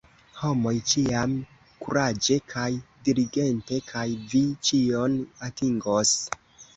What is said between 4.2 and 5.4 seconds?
vi ĉion